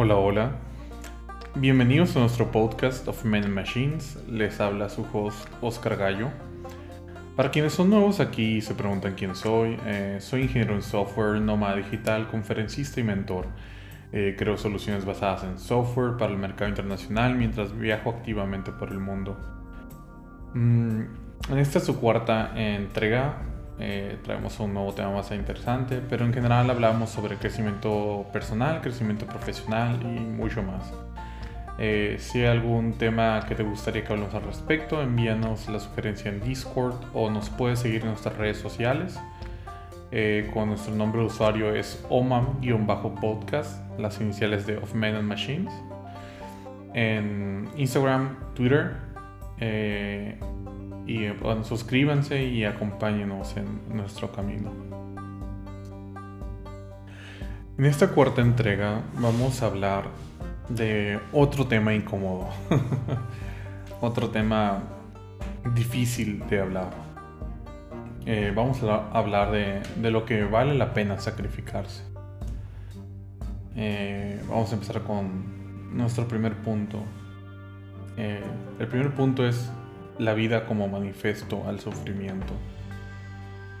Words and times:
Hola, 0.00 0.14
hola. 0.14 0.52
Bienvenidos 1.56 2.14
a 2.14 2.20
nuestro 2.20 2.52
podcast 2.52 3.08
of 3.08 3.24
Men 3.24 3.42
and 3.42 3.52
Machines. 3.52 4.16
Les 4.28 4.60
habla 4.60 4.88
su 4.88 5.04
host 5.12 5.48
Oscar 5.60 5.96
Gallo. 5.96 6.28
Para 7.34 7.50
quienes 7.50 7.72
son 7.72 7.90
nuevos 7.90 8.20
aquí 8.20 8.58
y 8.58 8.60
se 8.60 8.74
preguntan 8.74 9.16
quién 9.16 9.34
soy, 9.34 9.76
eh, 9.86 10.18
soy 10.20 10.42
ingeniero 10.42 10.76
en 10.76 10.82
software, 10.82 11.40
nómada 11.40 11.74
digital, 11.74 12.28
conferencista 12.28 13.00
y 13.00 13.02
mentor. 13.02 13.48
Eh, 14.12 14.36
creo 14.38 14.56
soluciones 14.56 15.04
basadas 15.04 15.42
en 15.42 15.58
software 15.58 16.16
para 16.16 16.30
el 16.30 16.38
mercado 16.38 16.68
internacional 16.68 17.34
mientras 17.34 17.76
viajo 17.76 18.10
activamente 18.10 18.70
por 18.70 18.92
el 18.92 19.00
mundo. 19.00 19.36
Mm, 20.54 21.00
esta 21.56 21.78
es 21.78 21.84
su 21.84 21.98
cuarta 21.98 22.52
entrega 22.54 23.42
eh, 23.80 24.18
traemos 24.24 24.58
un 24.58 24.74
nuevo 24.74 24.92
tema 24.92 25.12
más 25.12 25.30
interesante, 25.30 26.00
pero 26.08 26.24
en 26.24 26.34
general 26.34 26.68
hablamos 26.68 27.10
sobre 27.10 27.36
crecimiento 27.36 28.26
personal, 28.32 28.80
crecimiento 28.80 29.26
profesional 29.26 30.00
y 30.02 30.18
mucho 30.18 30.62
más. 30.62 30.92
Eh, 31.78 32.16
si 32.18 32.40
hay 32.40 32.46
algún 32.46 32.94
tema 32.94 33.44
que 33.46 33.54
te 33.54 33.62
gustaría 33.62 34.02
que 34.02 34.12
hablemos 34.12 34.34
al 34.34 34.42
respecto, 34.42 35.00
envíanos 35.00 35.68
la 35.68 35.78
sugerencia 35.78 36.28
en 36.28 36.40
Discord 36.40 36.96
o 37.14 37.30
nos 37.30 37.50
puedes 37.50 37.78
seguir 37.78 38.02
en 38.02 38.08
nuestras 38.08 38.36
redes 38.36 38.58
sociales. 38.58 39.18
Eh, 40.10 40.50
con 40.52 40.70
nuestro 40.70 40.94
nombre 40.94 41.20
de 41.20 41.26
usuario 41.26 41.72
es 41.72 42.04
omam-podcast, 42.08 43.80
las 43.98 44.20
iniciales 44.20 44.66
de 44.66 44.78
Of 44.78 44.94
Men 44.94 45.14
and 45.14 45.28
Machines. 45.28 45.72
En 46.94 47.68
Instagram, 47.76 48.54
Twitter, 48.54 48.96
y 51.08 51.26
suscríbanse 51.62 52.44
y 52.44 52.64
acompáñenos 52.64 53.56
en 53.56 53.96
nuestro 53.96 54.30
camino. 54.30 54.70
En 57.78 57.84
esta 57.86 58.08
cuarta 58.08 58.42
entrega 58.42 59.02
vamos 59.14 59.62
a 59.62 59.66
hablar 59.66 60.04
de 60.68 61.18
otro 61.32 61.66
tema 61.66 61.94
incómodo, 61.94 62.48
otro 64.00 64.28
tema 64.28 64.82
difícil 65.74 66.46
de 66.50 66.60
hablar. 66.60 66.90
Eh, 68.26 68.52
vamos 68.54 68.82
a 68.82 69.08
hablar 69.10 69.50
de, 69.50 70.10
lo 70.10 70.26
que 70.26 70.44
vale 70.44 70.74
la 70.74 70.92
pena 70.92 71.18
sacrificarse. 71.18 72.02
Eh, 73.76 74.42
vamos 74.46 74.70
a 74.72 74.74
empezar 74.74 75.02
con 75.02 75.96
nuestro 75.96 76.28
primer 76.28 76.54
punto. 76.56 77.02
Eh, 78.18 78.42
el 78.78 78.88
primer 78.88 79.14
punto 79.14 79.46
es 79.46 79.70
la 80.18 80.34
vida 80.34 80.66
como 80.66 80.88
manifiesto 80.88 81.64
al 81.66 81.78
sufrimiento. 81.80 82.52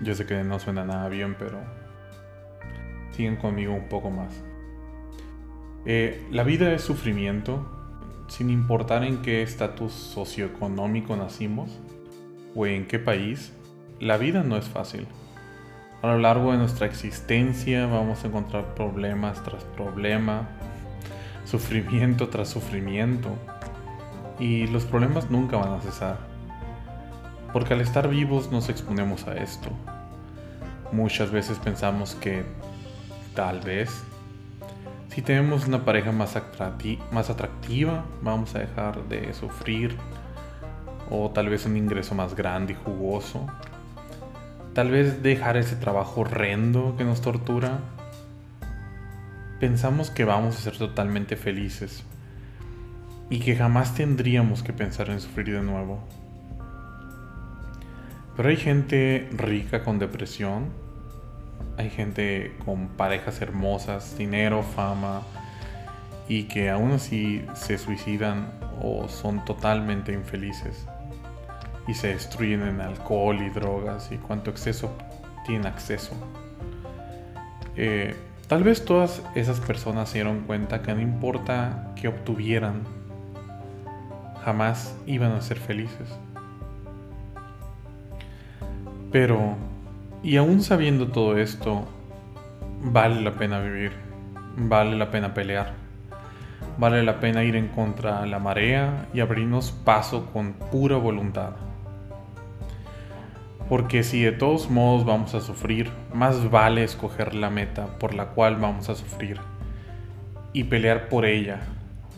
Yo 0.00 0.14
sé 0.14 0.24
que 0.24 0.44
no 0.44 0.60
suena 0.60 0.84
nada 0.84 1.08
bien, 1.08 1.34
pero 1.38 1.58
siguen 3.10 3.36
conmigo 3.36 3.74
un 3.74 3.88
poco 3.88 4.10
más. 4.10 4.32
Eh, 5.84 6.24
la 6.30 6.44
vida 6.44 6.72
es 6.72 6.82
sufrimiento, 6.82 7.66
sin 8.28 8.50
importar 8.50 9.02
en 9.02 9.22
qué 9.22 9.42
estatus 9.42 9.92
socioeconómico 9.92 11.16
nacimos 11.16 11.80
o 12.54 12.66
en 12.66 12.86
qué 12.86 12.98
país, 12.98 13.52
la 13.98 14.16
vida 14.16 14.44
no 14.44 14.56
es 14.56 14.68
fácil. 14.68 15.08
A 16.02 16.06
lo 16.06 16.18
largo 16.18 16.52
de 16.52 16.58
nuestra 16.58 16.86
existencia 16.86 17.86
vamos 17.86 18.22
a 18.22 18.28
encontrar 18.28 18.76
problemas 18.76 19.42
tras 19.42 19.64
problema, 19.64 20.48
sufrimiento 21.44 22.28
tras 22.28 22.48
sufrimiento, 22.48 23.30
y 24.38 24.68
los 24.68 24.84
problemas 24.84 25.30
nunca 25.30 25.56
van 25.56 25.72
a 25.72 25.80
cesar 25.80 26.27
porque 27.52 27.74
al 27.74 27.80
estar 27.80 28.08
vivos 28.08 28.50
nos 28.50 28.68
exponemos 28.68 29.26
a 29.26 29.36
esto. 29.36 29.70
Muchas 30.92 31.30
veces 31.30 31.58
pensamos 31.58 32.14
que 32.14 32.44
tal 33.34 33.60
vez 33.60 34.04
si 35.18 35.22
tenemos 35.22 35.66
una 35.66 35.84
pareja 35.84 36.12
más, 36.12 36.36
atractiva 36.36 38.04
vamos 38.22 38.54
a 38.54 38.60
dejar 38.60 39.02
de 39.08 39.34
sufrir 39.34 39.96
o 41.10 41.30
tal 41.30 41.48
vez 41.48 41.66
un 41.66 41.76
ingreso 41.76 42.14
más 42.14 42.36
grande 42.36 42.74
y 42.74 42.76
jugoso. 42.76 43.44
Tal 44.74 44.92
vez 44.92 45.20
dejar 45.20 45.56
ese 45.56 45.74
trabajo 45.74 46.20
horrendo 46.20 46.94
que 46.96 47.02
nos 47.02 47.20
tortura. 47.20 47.80
Pensamos 49.58 50.10
que 50.10 50.24
vamos 50.24 50.56
a 50.56 50.60
ser 50.60 50.78
totalmente 50.78 51.34
felices 51.34 52.04
y 53.28 53.40
que 53.40 53.56
jamás 53.56 53.96
tendríamos 53.96 54.62
que 54.62 54.72
pensar 54.72 55.10
en 55.10 55.20
sufrir 55.20 55.52
de 55.52 55.62
nuevo. 55.62 55.98
Pero 58.38 58.50
hay 58.50 58.56
gente 58.56 59.28
rica 59.32 59.82
con 59.82 59.98
depresión, 59.98 60.66
hay 61.76 61.90
gente 61.90 62.56
con 62.64 62.86
parejas 62.86 63.42
hermosas, 63.42 64.16
dinero, 64.16 64.62
fama, 64.62 65.22
y 66.28 66.44
que 66.44 66.70
aún 66.70 66.92
así 66.92 67.44
se 67.54 67.78
suicidan 67.78 68.52
o 68.80 69.08
son 69.08 69.44
totalmente 69.44 70.12
infelices 70.12 70.86
y 71.88 71.94
se 71.94 72.14
destruyen 72.14 72.62
en 72.62 72.80
alcohol 72.80 73.42
y 73.42 73.50
drogas 73.50 74.12
y 74.12 74.18
cuánto 74.18 74.50
exceso 74.50 74.96
tienen 75.44 75.66
acceso. 75.66 76.12
Eh, 77.74 78.14
tal 78.46 78.62
vez 78.62 78.84
todas 78.84 79.20
esas 79.34 79.58
personas 79.58 80.10
se 80.10 80.18
dieron 80.18 80.42
cuenta 80.42 80.80
que 80.80 80.94
no 80.94 81.00
importa 81.00 81.90
que 81.96 82.06
obtuvieran, 82.06 82.84
jamás 84.44 84.96
iban 85.06 85.32
a 85.32 85.40
ser 85.40 85.58
felices. 85.58 86.08
Pero, 89.10 89.56
y 90.22 90.36
aún 90.36 90.60
sabiendo 90.62 91.08
todo 91.08 91.38
esto, 91.38 91.86
vale 92.82 93.22
la 93.22 93.32
pena 93.36 93.58
vivir, 93.58 93.92
vale 94.56 94.96
la 94.96 95.10
pena 95.10 95.32
pelear, 95.32 95.72
vale 96.76 97.02
la 97.02 97.18
pena 97.18 97.42
ir 97.42 97.56
en 97.56 97.68
contra 97.68 98.20
de 98.20 98.26
la 98.26 98.38
marea 98.38 99.06
y 99.14 99.20
abrirnos 99.20 99.72
paso 99.72 100.26
con 100.32 100.52
pura 100.52 100.96
voluntad. 100.96 101.52
Porque 103.70 104.02
si 104.02 104.22
de 104.22 104.32
todos 104.32 104.70
modos 104.70 105.06
vamos 105.06 105.34
a 105.34 105.40
sufrir, 105.40 105.90
más 106.12 106.50
vale 106.50 106.84
escoger 106.84 107.34
la 107.34 107.48
meta 107.48 107.86
por 107.98 108.14
la 108.14 108.26
cual 108.26 108.56
vamos 108.56 108.90
a 108.90 108.94
sufrir 108.94 109.40
y 110.52 110.64
pelear 110.64 111.08
por 111.08 111.24
ella, 111.24 111.60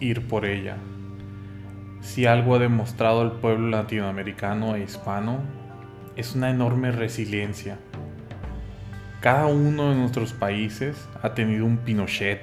ir 0.00 0.26
por 0.26 0.44
ella. 0.44 0.76
Si 2.00 2.26
algo 2.26 2.56
ha 2.56 2.58
demostrado 2.58 3.22
el 3.22 3.32
pueblo 3.32 3.68
latinoamericano 3.68 4.74
e 4.74 4.82
hispano 4.82 5.59
es 6.16 6.34
una 6.34 6.50
enorme 6.50 6.92
resiliencia. 6.92 7.78
Cada 9.20 9.46
uno 9.46 9.90
de 9.90 9.96
nuestros 9.96 10.32
países 10.32 11.08
ha 11.22 11.34
tenido 11.34 11.66
un 11.66 11.78
Pinochet, 11.78 12.40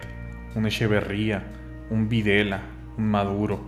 un 0.56 0.66
Echeverría, 0.66 1.44
un 1.90 2.10
Videla, 2.10 2.62
un 2.98 3.10
Maduro. 3.10 3.60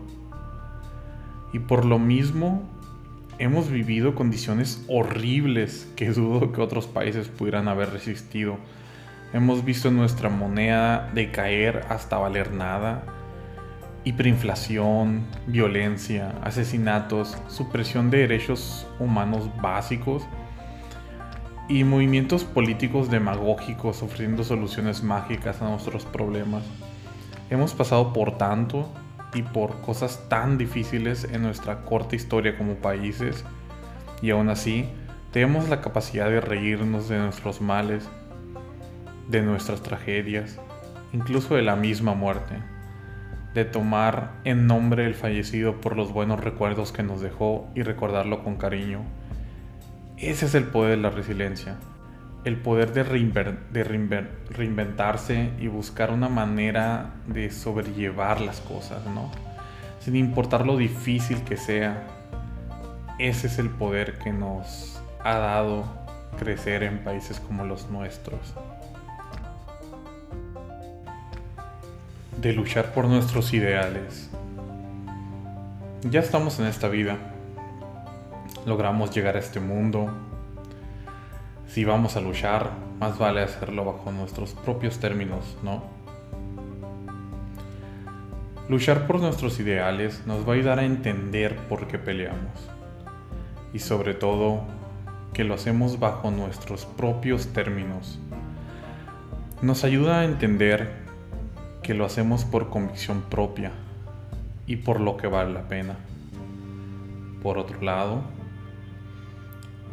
Y 1.53 1.59
por 1.59 1.85
lo 1.85 1.99
mismo 1.99 2.69
hemos 3.39 3.69
vivido 3.69 4.15
condiciones 4.15 4.83
horribles 4.87 5.91
que 5.95 6.09
dudo 6.11 6.51
que 6.51 6.61
otros 6.61 6.87
países 6.87 7.27
pudieran 7.27 7.67
haber 7.67 7.91
resistido. 7.91 8.57
Hemos 9.33 9.63
visto 9.63 9.91
nuestra 9.91 10.29
moneda 10.29 11.09
decaer 11.13 11.85
hasta 11.89 12.17
valer 12.17 12.51
nada 12.51 13.03
hiperinflación, 14.05 15.25
violencia, 15.47 16.35
asesinatos, 16.41 17.37
supresión 17.47 18.09
de 18.09 18.19
derechos 18.19 18.87
humanos 18.99 19.49
básicos 19.61 20.23
y 21.67 21.83
movimientos 21.83 22.43
políticos 22.43 23.09
demagógicos 23.11 24.01
ofreciendo 24.01 24.43
soluciones 24.43 25.03
mágicas 25.03 25.61
a 25.61 25.69
nuestros 25.69 26.05
problemas. 26.05 26.63
Hemos 27.49 27.73
pasado 27.73 28.13
por 28.13 28.37
tanto 28.37 28.89
y 29.33 29.43
por 29.43 29.81
cosas 29.81 30.27
tan 30.29 30.57
difíciles 30.57 31.25
en 31.25 31.43
nuestra 31.43 31.83
corta 31.83 32.15
historia 32.15 32.57
como 32.57 32.75
países 32.75 33.43
y 34.21 34.31
aún 34.31 34.49
así 34.49 34.89
tenemos 35.31 35.69
la 35.69 35.81
capacidad 35.81 36.29
de 36.29 36.41
reírnos 36.41 37.09
de 37.09 37.19
nuestros 37.19 37.61
males, 37.61 38.09
de 39.27 39.41
nuestras 39.41 39.83
tragedias, 39.83 40.57
incluso 41.13 41.55
de 41.55 41.61
la 41.61 41.75
misma 41.75 42.15
muerte 42.15 42.55
de 43.53 43.65
tomar 43.65 44.33
en 44.43 44.67
nombre 44.67 45.03
del 45.03 45.15
fallecido 45.15 45.81
por 45.81 45.95
los 45.95 46.13
buenos 46.13 46.39
recuerdos 46.39 46.91
que 46.91 47.03
nos 47.03 47.21
dejó 47.21 47.67
y 47.75 47.81
recordarlo 47.81 48.43
con 48.43 48.57
cariño. 48.57 49.01
Ese 50.17 50.45
es 50.45 50.55
el 50.55 50.65
poder 50.65 50.97
de 50.97 51.03
la 51.03 51.09
resiliencia, 51.09 51.77
el 52.43 52.57
poder 52.57 52.93
de, 52.93 53.03
reinventarse 54.49 55.51
y 55.59 55.67
buscar 55.67 56.11
una 56.11 56.29
manera 56.29 57.13
de 57.27 57.49
sobrellevar 57.51 58.41
las 58.41 58.61
cosas, 58.61 59.05
¿no? 59.05 59.31
Sin 59.99 60.15
importar 60.15 60.65
lo 60.65 60.77
difícil 60.77 61.43
que 61.43 61.57
sea, 61.57 62.05
ese 63.17 63.47
es 63.47 63.59
el 63.59 63.69
poder 63.69 64.17
que 64.19 64.31
nos 64.31 65.01
ha 65.23 65.37
dado 65.37 65.85
crecer 66.37 66.83
en 66.83 66.99
países 66.99 67.39
como 67.39 67.65
los 67.65 67.89
nuestros. 67.89 68.55
De 72.41 72.53
luchar 72.53 72.93
por 72.93 73.05
nuestros 73.05 73.53
ideales. 73.53 74.29
Ya 76.03 76.21
estamos 76.21 76.57
en 76.59 76.67
esta 76.67 76.87
vida. 76.87 77.17
Logramos 78.65 79.11
llegar 79.13 79.35
a 79.35 79.39
este 79.39 79.59
mundo. 79.59 80.09
Si 81.67 81.83
vamos 81.83 82.15
a 82.15 82.21
luchar, 82.21 82.71
más 82.97 83.17
vale 83.17 83.41
hacerlo 83.41 83.83
bajo 83.83 84.13
nuestros 84.13 84.53
propios 84.53 84.99
términos, 84.99 85.57
¿no? 85.63 85.83
Luchar 88.69 89.05
por 89.05 89.19
nuestros 89.19 89.59
ideales 89.59 90.25
nos 90.25 90.47
va 90.47 90.53
a 90.53 90.55
ayudar 90.55 90.79
a 90.79 90.85
entender 90.85 91.57
por 91.67 91.87
qué 91.87 91.99
peleamos. 91.99 92.69
Y 93.73 93.79
sobre 93.79 94.13
todo, 94.13 94.61
que 95.33 95.43
lo 95.43 95.55
hacemos 95.55 95.99
bajo 95.99 96.31
nuestros 96.31 96.85
propios 96.85 97.47
términos. 97.47 98.17
Nos 99.61 99.83
ayuda 99.83 100.21
a 100.21 100.23
entender 100.23 101.08
que 101.89 101.95
lo 101.95 102.05
hacemos 102.05 102.45
por 102.45 102.69
convicción 102.69 103.23
propia 103.31 103.71
y 104.67 104.75
por 104.75 104.99
lo 104.99 105.17
que 105.17 105.25
vale 105.25 105.51
la 105.51 105.67
pena. 105.67 105.95
Por 107.41 107.57
otro 107.57 107.81
lado, 107.81 108.21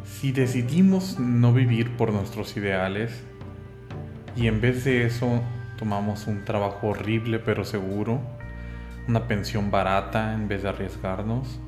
si 0.05 0.31
decidimos 0.31 1.17
no 1.17 1.53
vivir 1.53 1.97
por 1.97 2.13
nuestros 2.13 2.55
ideales 2.55 3.23
y 4.35 4.45
en 4.45 4.61
vez 4.61 4.83
de 4.83 5.07
eso 5.07 5.41
tomamos 5.79 6.27
un 6.27 6.45
trabajo 6.45 6.89
horrible 6.89 7.39
pero 7.39 7.65
seguro, 7.65 8.19
una 9.07 9.27
pensión 9.27 9.71
barata 9.71 10.35
en 10.35 10.47
vez 10.47 10.61
de 10.61 10.69
arriesgarnos 10.69 11.59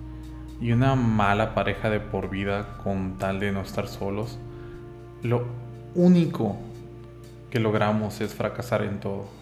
y 0.62 0.74
una 0.74 0.94
mala 0.94 1.56
pareja 1.56 1.90
de 1.90 2.02
por 2.02 2.30
vida 2.30 2.78
con 2.84 3.18
tal 3.18 3.40
de 3.40 3.52
no 3.52 3.62
estar 3.62 3.88
solos, 3.88 4.38
lo 5.24 5.48
único 5.96 6.56
que 7.50 7.60
logramos 7.60 8.22
es 8.22 8.36
fracasar 8.36 8.84
en 8.84 9.00
todo. 9.00 9.39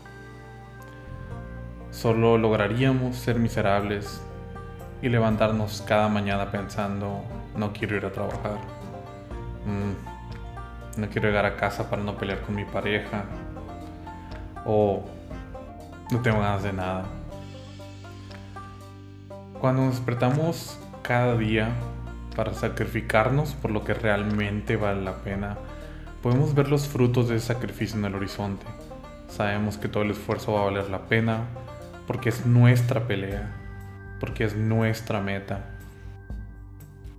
Solo 1.97 2.37
lograríamos 2.37 3.15
ser 3.15 3.39
miserables 3.39 4.21
y 5.01 5.09
levantarnos 5.09 5.81
cada 5.81 6.07
mañana 6.07 6.51
pensando, 6.51 7.23
no 7.55 7.73
quiero 7.73 7.97
ir 7.97 8.05
a 8.05 8.11
trabajar, 8.11 8.59
mm, 9.65 11.01
no 11.01 11.09
quiero 11.09 11.29
llegar 11.29 11.47
a 11.47 11.55
casa 11.55 11.89
para 11.89 12.03
no 12.03 12.15
pelear 12.15 12.41
con 12.41 12.53
mi 12.53 12.65
pareja, 12.65 13.23
o 14.63 15.05
no 16.11 16.19
tengo 16.21 16.39
ganas 16.39 16.61
de 16.61 16.73
nada. 16.73 17.05
Cuando 19.59 19.81
nos 19.81 19.95
despertamos 19.95 20.77
cada 21.01 21.35
día 21.35 21.69
para 22.35 22.53
sacrificarnos 22.53 23.55
por 23.55 23.71
lo 23.71 23.83
que 23.83 23.95
realmente 23.95 24.75
vale 24.75 25.01
la 25.01 25.15
pena, 25.15 25.57
podemos 26.21 26.53
ver 26.53 26.69
los 26.69 26.87
frutos 26.87 27.27
de 27.27 27.37
ese 27.37 27.47
sacrificio 27.47 27.97
en 27.97 28.05
el 28.05 28.13
horizonte. 28.13 28.67
Sabemos 29.29 29.79
que 29.79 29.87
todo 29.87 30.03
el 30.03 30.11
esfuerzo 30.11 30.53
va 30.53 30.61
a 30.61 30.65
valer 30.65 30.91
la 30.91 30.99
pena 30.99 31.47
porque 32.07 32.29
es 32.29 32.45
nuestra 32.45 33.05
pelea, 33.05 33.51
porque 34.19 34.45
es 34.45 34.55
nuestra 34.55 35.21
meta. 35.21 35.65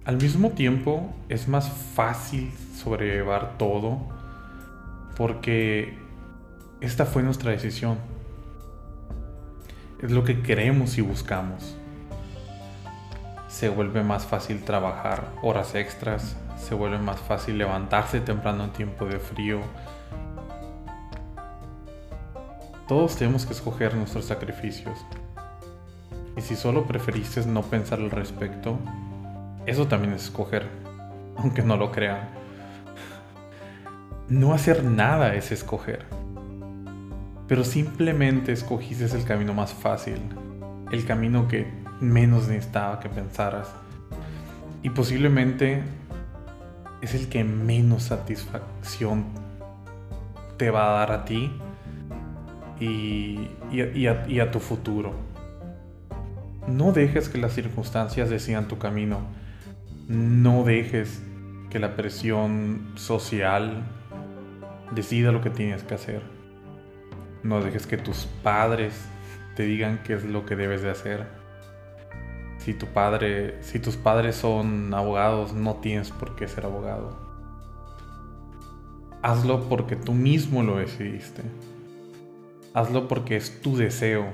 Al 0.05 0.17
mismo 0.17 0.50
tiempo 0.50 1.14
es 1.29 1.46
más 1.46 1.70
fácil 1.94 2.50
sobrellevar 2.75 3.58
todo 3.58 4.08
porque 5.17 5.99
esta 6.81 7.05
fue 7.05 7.23
nuestra 7.23 7.52
decisión. 7.52 7.99
Es 10.02 10.11
lo 10.11 10.25
que 10.25 10.43
queremos 10.43 10.99
y 10.99 11.02
buscamos 11.02 11.79
se 13.49 13.69
vuelve 13.70 14.05
más 14.05 14.26
fácil 14.26 14.62
trabajar 14.62 15.32
horas 15.43 15.75
extras, 15.75 16.37
se 16.56 16.75
vuelve 16.75 16.99
más 16.99 17.19
fácil 17.19 17.58
levantarse 17.58 18.20
temprano 18.20 18.64
en 18.64 18.70
tiempo 18.70 19.06
de 19.06 19.19
frío. 19.19 19.58
Todos 22.88 23.17
tenemos 23.17 23.44
que 23.44 23.52
escoger 23.52 23.94
nuestros 23.94 24.25
sacrificios. 24.25 24.99
Y 26.38 26.40
si 26.40 26.56
solo 26.56 26.87
preferiste 26.87 27.44
no 27.44 27.61
pensar 27.61 27.99
al 27.99 28.11
respecto, 28.11 28.79
eso 29.67 29.87
también 29.88 30.14
es 30.14 30.25
escoger, 30.25 30.67
aunque 31.37 31.62
no 31.62 31.76
lo 31.76 31.93
crean. 31.93 32.31
No 34.31 34.55
hacer 34.55 34.85
nada 34.85 35.35
es 35.35 35.52
escoger. 35.52 36.06
Pero 37.46 37.62
simplemente 37.62 38.52
escogiste 38.52 39.05
el 39.05 39.25
camino 39.25 39.52
más 39.52 39.75
fácil, 39.75 40.23
el 40.91 41.05
camino 41.05 41.46
que 41.46 41.67
menos 42.00 42.49
necesitaba 42.49 43.00
que 43.00 43.11
pensaras. 43.11 43.69
Y 44.82 44.88
posiblemente 44.88 45.82
es 47.02 47.14
el 47.14 47.29
que 47.29 47.44
menos 47.44 48.05
satisfacción 48.05 49.26
te 50.56 50.70
va 50.70 50.88
a 50.88 50.99
dar 51.00 51.12
a 51.12 51.25
ti 51.26 51.52
y, 52.80 53.48
a, 54.08 54.42
a 54.42 54.50
tu 54.50 54.60
futuro. 54.60 55.14
No 56.66 56.92
dejes 56.92 57.28
que 57.28 57.38
las 57.38 57.52
circunstancias 57.52 58.30
decidan 58.30 58.69
tu 58.69 58.78
camino. 58.78 59.20
No 60.06 60.64
dejes 60.64 61.22
que 61.70 61.78
la 61.78 61.96
presión 61.96 62.92
social 62.96 63.84
decida 64.94 65.32
lo 65.32 65.40
que 65.40 65.50
tienes 65.50 65.82
que 65.82 65.94
hacer. 65.94 66.22
No 67.42 67.60
dejes 67.60 67.86
que 67.86 67.96
tus 67.96 68.26
padres 68.42 68.94
te 69.56 69.64
digan 69.64 70.00
qué 70.04 70.14
es 70.14 70.24
lo 70.24 70.44
que 70.44 70.56
debes 70.56 70.82
de 70.82 70.90
hacer 70.90 71.38
si 72.69 72.74
tu 72.74 72.86
padre, 72.86 73.62
si 73.62 73.78
tus 73.78 73.96
padres 73.96 74.36
son 74.36 74.92
abogados, 74.92 75.54
no 75.54 75.76
tienes 75.76 76.10
por 76.10 76.36
qué 76.36 76.46
ser 76.48 76.66
abogado. 76.66 77.16
Hazlo 79.22 79.69
porque 79.70 79.96
tú 79.96 80.12
mismo 80.12 80.62
lo 80.62 80.76
decidiste. 80.76 81.42
Hazlo 82.75 83.09
porque 83.09 83.37
es 83.37 83.61
tu 83.61 83.76
deseo 83.76 84.26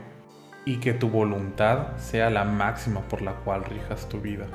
y 0.65 0.79
que 0.79 0.93
tu 0.93 1.09
voluntad 1.09 1.97
sea 1.97 2.31
la 2.31 2.45
máxima 2.45 3.01
por 3.03 3.23
la 3.23 3.33
cual 3.33 3.65
rijas 3.65 4.09
tu 4.09 4.21
vida. 4.21 4.47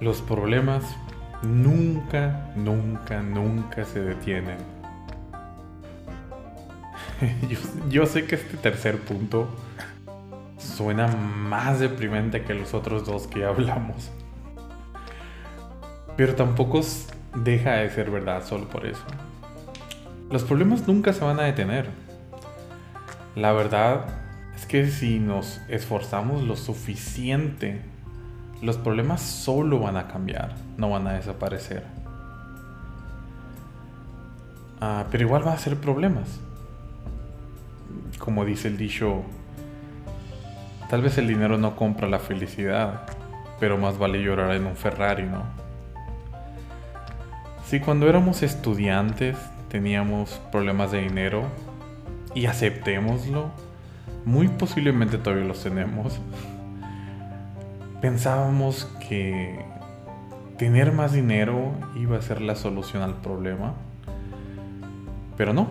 Los 0.00 0.22
problemas 0.22 0.84
nunca, 1.42 2.52
nunca, 2.56 3.22
nunca 3.22 3.84
se 3.84 4.00
detienen 4.00 4.74
yo, 7.90 8.06
sé 8.06 8.26
que 8.26 8.34
este 8.36 8.56
tercer 8.56 8.98
punto 8.98 9.48
suena 10.58 11.08
más 11.08 11.80
deprimente 11.80 12.42
que 12.42 12.54
los 12.54 12.74
otros 12.74 13.06
dos 13.06 13.26
que 13.26 13.44
hablamos. 13.44 14.10
Pero 16.16 16.34
tampoco 16.34 16.80
deja 17.34 17.72
de 17.72 17.90
ser 17.90 18.10
verdad 18.10 18.44
solo 18.44 18.68
por 18.68 18.86
eso. 18.86 19.04
Los 20.30 20.44
problemas 20.44 20.86
nunca 20.86 21.12
se 21.12 21.24
van 21.24 21.38
a 21.40 21.44
detener. 21.44 21.88
La 23.36 23.52
verdad 23.52 24.06
es 24.54 24.66
que 24.66 24.88
si 24.88 25.18
nos 25.18 25.60
esforzamos 25.68 26.42
lo 26.42 26.56
suficiente, 26.56 27.80
los 28.62 28.78
problemas 28.78 29.20
solo 29.20 29.80
van 29.80 29.96
a 29.96 30.08
cambiar, 30.08 30.54
no 30.76 30.90
van 30.90 31.06
a 31.06 31.12
desaparecer. 31.12 31.84
Ah, 34.80 35.06
pero 35.10 35.24
igual 35.24 35.42
van 35.42 35.54
a 35.54 35.58
ser 35.58 35.76
problemas 35.76 36.40
como 38.24 38.44
dice 38.46 38.68
el 38.68 38.78
dicho, 38.78 39.22
tal 40.88 41.02
vez 41.02 41.18
el 41.18 41.28
dinero 41.28 41.58
no 41.58 41.76
compra 41.76 42.08
la 42.08 42.18
felicidad, 42.18 43.02
pero 43.60 43.76
más 43.76 43.98
vale 43.98 44.22
llorar 44.22 44.52
en 44.52 44.66
un 44.66 44.76
Ferrari, 44.76 45.24
¿no? 45.24 45.63
Si 47.66 47.80
cuando 47.80 48.08
éramos 48.08 48.42
estudiantes 48.42 49.36
teníamos 49.68 50.40
problemas 50.52 50.92
de 50.92 51.00
dinero 51.00 51.44
y 52.34 52.46
aceptémoslo, 52.46 53.50
muy 54.24 54.48
posiblemente 54.48 55.18
todavía 55.18 55.46
los 55.46 55.62
tenemos. 55.62 56.20
Pensábamos 58.00 58.84
que 59.08 59.58
tener 60.58 60.92
más 60.92 61.12
dinero 61.12 61.72
iba 61.96 62.18
a 62.18 62.22
ser 62.22 62.40
la 62.40 62.54
solución 62.54 63.02
al 63.02 63.14
problema, 63.14 63.74
pero 65.36 65.52
no 65.52 65.68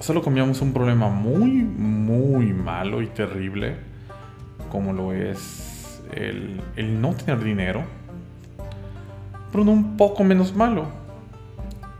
solo 0.00 0.22
cambiamos 0.22 0.60
un 0.60 0.72
problema 0.72 1.08
muy, 1.08 1.50
muy 1.50 2.52
malo 2.52 3.02
y 3.02 3.06
terrible, 3.06 3.74
como 4.70 4.92
lo 4.92 5.12
es 5.12 6.00
el, 6.14 6.60
el 6.76 7.00
no 7.00 7.14
tener 7.14 7.42
dinero, 7.42 7.82
un 9.60 9.96
poco 9.96 10.24
menos 10.24 10.54
malo, 10.54 10.86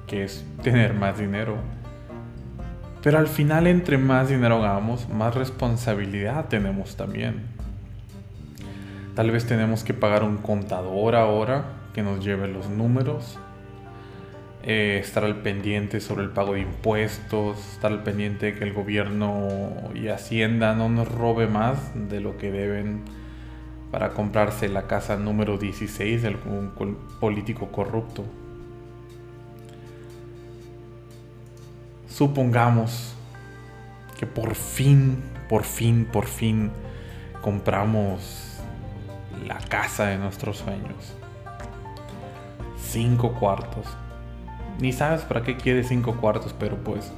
que 0.07 0.25
es 0.25 0.45
tener 0.63 0.95
más 0.95 1.19
dinero. 1.19 1.57
Pero 3.03 3.19
al 3.19 3.29
final, 3.29 3.67
entre 3.67 3.99
más 3.99 4.29
dinero 4.29 4.57
hagamos, 4.57 5.09
más 5.09 5.35
responsabilidad 5.35 6.47
tenemos 6.49 6.97
también. 6.97 7.43
Tal 9.15 9.31
vez 9.31 9.47
tenemos 9.47 9.85
que 9.85 9.95
pagar 9.95 10.25
un 10.25 10.39
contador 10.39 11.15
ahora 11.15 11.65
que 11.95 12.03
nos 12.03 12.25
lleve 12.25 12.49
los 12.49 12.69
números 12.69 13.39
eh, 14.69 14.99
estar 15.01 15.23
al 15.23 15.37
pendiente 15.43 16.01
sobre 16.01 16.25
el 16.25 16.31
pago 16.31 16.55
de 16.55 16.63
impuestos, 16.63 17.57
estar 17.75 17.93
al 17.93 18.03
pendiente 18.03 18.47
de 18.47 18.55
que 18.59 18.65
el 18.65 18.73
gobierno 18.73 19.71
y 19.95 20.09
Hacienda 20.09 20.75
no 20.75 20.89
nos 20.89 21.07
robe 21.07 21.47
más 21.47 21.79
de 21.95 22.19
lo 22.19 22.37
que 22.37 22.51
deben 22.51 23.03
para 23.97 24.11
comprarse 24.11 24.69
la 24.69 24.83
casa 24.83 25.17
número 25.17 25.57
16 25.57 26.21
de 26.21 26.29
algún 26.29 26.71
político 27.19 27.69
corrupto. 27.69 28.25
Supongamos 32.07 33.15
que 34.19 34.27
por 34.27 34.55
fin, 34.55 35.23
por 35.49 35.65
fin, 35.65 36.07
por 36.13 36.27
fin 36.27 36.71
compramos 37.41 38.59
la 39.47 39.57
casa 39.61 40.09
de 40.09 40.19
nuestros 40.19 40.59
sueños. 40.59 41.15
Cinco 42.79 43.33
cuartos 43.33 43.87
Ni 44.79 44.93
sabes 44.93 45.23
para 45.23 45.43
qué 45.43 45.57
quieres 45.57 45.89
cinco 45.89 46.17
cuartos, 46.17 46.53
pero 46.53 46.77
pues 46.77 47.11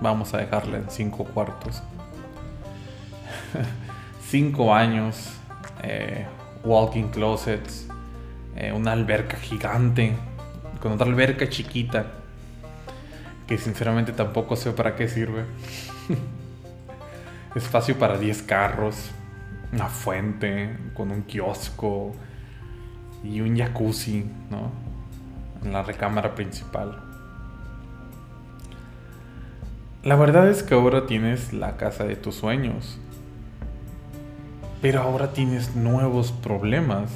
vamos 0.00 0.32
a 0.32 0.38
dejarle 0.38 0.78
en 0.78 0.88
cinco 0.88 1.24
cuartos. 1.24 1.82
cinco 4.26 4.74
años, 4.74 5.34
eh, 5.82 6.26
walking 6.64 7.08
closets, 7.10 7.88
eh, 8.56 8.72
una 8.72 8.92
alberca 8.92 9.36
gigante, 9.36 10.14
con 10.80 10.92
otra 10.92 11.06
alberca 11.06 11.48
chiquita, 11.48 12.06
que 13.46 13.58
sinceramente 13.58 14.12
tampoco 14.12 14.56
sé 14.56 14.72
para 14.72 14.96
qué 14.96 15.08
sirve. 15.08 15.44
Espacio 17.54 17.98
para 17.98 18.16
10 18.16 18.42
carros, 18.42 19.10
una 19.72 19.86
fuente 19.86 20.76
con 20.94 21.10
un 21.10 21.22
kiosco 21.22 22.14
y 23.24 23.40
un 23.40 23.56
jacuzzi, 23.56 24.24
¿no? 24.50 24.70
En 25.64 25.72
la 25.72 25.82
recámara 25.82 26.34
principal. 26.34 27.02
La 30.02 30.16
verdad 30.16 30.48
es 30.48 30.62
que 30.62 30.74
ahora 30.74 31.06
tienes 31.06 31.52
la 31.52 31.76
casa 31.76 32.04
de 32.04 32.16
tus 32.16 32.36
sueños. 32.36 32.98
Pero 34.82 35.02
ahora 35.02 35.32
tienes 35.32 35.76
nuevos 35.76 36.32
problemas 36.32 37.10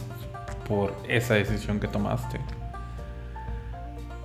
por 0.68 0.94
esa 1.09 1.35
decisión 1.35 1.80
que 1.80 1.88
tomaste. 1.88 2.38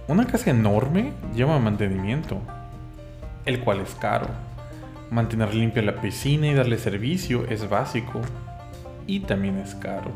Una 0.07 0.25
casa 0.25 0.49
enorme 0.49 1.13
lleva 1.35 1.59
mantenimiento, 1.59 2.39
el 3.45 3.59
cual 3.59 3.79
es 3.79 3.95
caro. 3.95 4.27
Mantener 5.11 5.53
limpia 5.53 5.81
la 5.83 6.01
piscina 6.01 6.47
y 6.47 6.53
darle 6.53 6.77
servicio 6.77 7.45
es 7.47 7.69
básico 7.69 8.19
y 9.07 9.21
también 9.21 9.57
es 9.57 9.75
caro. 9.75 10.11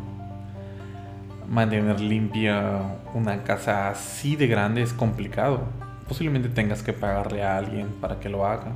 Mantener 1.48 2.00
limpia 2.00 2.82
una 3.14 3.44
casa 3.44 3.90
así 3.90 4.36
de 4.36 4.48
grande 4.48 4.82
es 4.82 4.94
complicado. 4.94 5.62
Posiblemente 6.08 6.50
tengas 6.50 6.84
que 6.84 6.94
pagarle 6.94 7.44
a 7.44 7.58
alguien 7.58 7.88
para 8.02 8.20
que 8.20 8.30
lo 8.30 8.46
haga. 8.46 8.72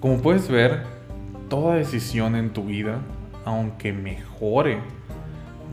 Como 0.00 0.18
puedes 0.18 0.48
ver, 0.48 0.82
toda 1.48 1.74
decisión 1.76 2.36
en 2.36 2.50
tu 2.50 2.64
vida, 2.64 2.98
aunque 3.46 3.92
mejore, 3.92 4.80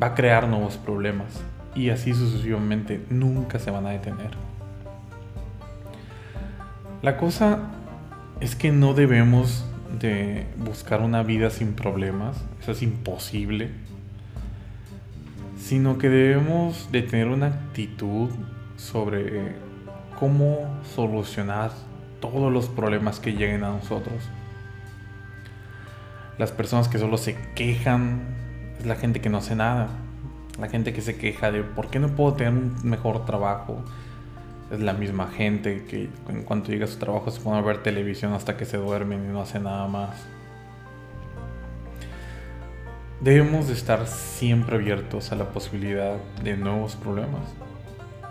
va 0.01 0.07
a 0.07 0.15
crear 0.15 0.47
nuevos 0.47 0.77
problemas 0.77 1.41
y 1.75 1.89
así 1.89 2.13
sucesivamente 2.13 3.03
nunca 3.09 3.59
se 3.59 3.71
van 3.71 3.87
a 3.87 3.89
detener. 3.89 4.29
La 7.01 7.17
cosa 7.17 7.71
es 8.39 8.55
que 8.55 8.71
no 8.71 8.93
debemos 8.93 9.65
de 9.99 10.45
buscar 10.57 11.01
una 11.01 11.23
vida 11.23 11.49
sin 11.49 11.73
problemas, 11.73 12.37
eso 12.61 12.71
es 12.71 12.83
imposible, 12.83 13.71
sino 15.57 15.97
que 15.97 16.09
debemos 16.09 16.91
de 16.91 17.01
tener 17.01 17.27
una 17.27 17.47
actitud 17.47 18.29
sobre 18.77 19.55
cómo 20.19 20.79
solucionar 20.95 21.71
todos 22.21 22.53
los 22.53 22.69
problemas 22.69 23.19
que 23.19 23.33
lleguen 23.33 23.63
a 23.63 23.71
nosotros. 23.71 24.29
Las 26.37 26.51
personas 26.51 26.87
que 26.87 26.97
solo 26.97 27.17
se 27.17 27.35
quejan 27.53 28.21
es 28.79 28.85
la 28.85 28.95
gente 28.95 29.21
que 29.21 29.29
no 29.29 29.37
hace 29.37 29.55
nada. 29.55 29.89
La 30.59 30.67
gente 30.67 30.93
que 30.93 31.01
se 31.01 31.15
queja 31.15 31.51
de 31.51 31.61
por 31.61 31.89
qué 31.89 31.99
no 31.99 32.09
puedo 32.09 32.33
tener 32.33 32.53
un 32.53 32.75
mejor 32.83 33.25
trabajo 33.25 33.83
es 34.71 34.79
la 34.79 34.93
misma 34.93 35.27
gente 35.27 35.85
que 35.85 36.09
en 36.29 36.43
cuanto 36.43 36.71
llega 36.71 36.85
a 36.85 36.87
su 36.87 36.97
trabajo 36.97 37.29
se 37.29 37.39
pone 37.39 37.59
a 37.59 37.61
ver 37.61 37.83
televisión 37.83 38.33
hasta 38.33 38.57
que 38.57 38.65
se 38.65 38.77
duermen 38.77 39.25
y 39.25 39.31
no 39.31 39.41
hace 39.41 39.59
nada 39.59 39.87
más. 39.87 40.25
Debemos 43.21 43.67
de 43.67 43.73
estar 43.73 44.07
siempre 44.07 44.75
abiertos 44.75 45.31
a 45.31 45.35
la 45.35 45.45
posibilidad 45.45 46.17
de 46.43 46.57
nuevos 46.57 46.95
problemas 46.95 47.53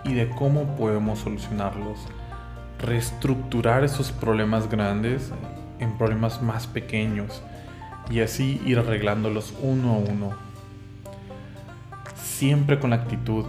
y 0.05 0.15
de 0.15 0.29
cómo 0.29 0.77
podemos 0.77 1.21
solucionarlos. 1.21 2.01
Reestructurar 2.81 3.85
esos 3.85 4.11
problemas 4.11 4.69
grandes 4.69 5.31
en 5.79 5.97
problemas 5.97 6.43
más 6.43 6.67
pequeños 6.67 7.43
y 8.11 8.21
así 8.21 8.61
ir 8.65 8.79
arreglándolos 8.79 9.55
uno 9.61 9.95
a 9.95 9.99
uno. 9.99 10.31
Siempre 12.17 12.79
con 12.79 12.91
la 12.91 12.97
actitud 12.97 13.47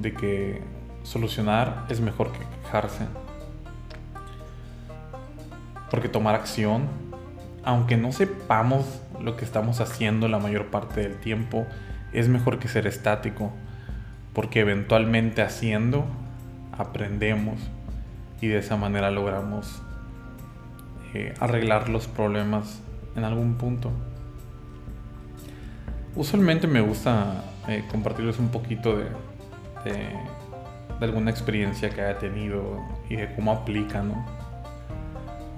de 0.00 0.12
que 0.12 0.62
Solucionar 1.06 1.86
es 1.88 2.00
mejor 2.00 2.32
que 2.32 2.40
quejarse. 2.64 3.06
Porque 5.88 6.08
tomar 6.08 6.34
acción, 6.34 6.88
aunque 7.62 7.96
no 7.96 8.10
sepamos 8.10 9.00
lo 9.20 9.36
que 9.36 9.44
estamos 9.44 9.80
haciendo 9.80 10.26
la 10.26 10.40
mayor 10.40 10.66
parte 10.66 11.02
del 11.02 11.16
tiempo, 11.20 11.64
es 12.12 12.28
mejor 12.28 12.58
que 12.58 12.66
ser 12.66 12.88
estático. 12.88 13.52
Porque 14.32 14.58
eventualmente 14.58 15.42
haciendo, 15.42 16.04
aprendemos 16.76 17.60
y 18.40 18.48
de 18.48 18.58
esa 18.58 18.76
manera 18.76 19.12
logramos 19.12 19.80
eh, 21.14 21.34
arreglar 21.38 21.88
los 21.88 22.08
problemas 22.08 22.80
en 23.16 23.24
algún 23.24 23.54
punto. 23.54 23.90
Usualmente 26.14 26.66
me 26.66 26.80
gusta 26.80 27.44
eh, 27.68 27.84
compartirles 27.90 28.38
un 28.38 28.48
poquito 28.48 28.96
de 28.96 29.06
alguna 31.04 31.30
experiencia 31.30 31.90
que 31.90 32.00
haya 32.00 32.18
tenido 32.18 32.80
y 33.08 33.16
de 33.16 33.34
cómo 33.34 33.52
aplica 33.52 34.02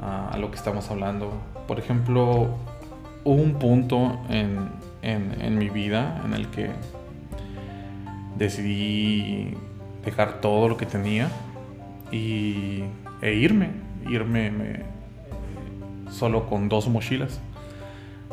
a, 0.00 0.36
lo 0.38 0.50
que 0.50 0.56
estamos 0.56 0.90
hablando. 0.90 1.32
Por 1.66 1.78
ejemplo, 1.78 2.48
hubo 3.24 3.42
un 3.42 3.54
punto 3.54 4.18
en, 4.28 4.68
en, 5.02 5.58
mi 5.58 5.68
vida 5.70 6.22
en 6.24 6.34
el 6.34 6.48
que 6.48 6.70
decidí 8.36 9.54
dejar 10.04 10.40
todo 10.40 10.68
lo 10.68 10.76
que 10.76 10.86
tenía 10.86 11.28
y, 12.10 12.84
e 13.20 13.34
irme, 13.34 13.70
irme 14.08 14.82
solo 16.10 16.46
con 16.46 16.68
dos 16.68 16.88
mochilas. 16.88 17.40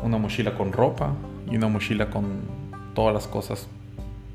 Una 0.04 0.18
mochila 0.18 0.56
con 0.56 0.72
ropa 0.72 1.14
y 1.50 1.56
una 1.56 1.68
mochila 1.68 2.10
con 2.10 2.42
todas 2.94 3.14
las 3.14 3.28
cosas 3.28 3.68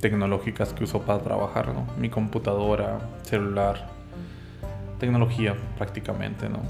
tecnológicas 0.01 0.73
que 0.73 0.85
uso 0.85 1.03
para 1.03 1.23
trabajar, 1.23 1.69
¿no? 1.69 1.87
Mi 1.99 2.09
computadora, 2.09 2.99
celular, 3.23 3.89
tecnología 4.99 5.55
prácticamente, 5.77 6.49
¿no? 6.49 6.61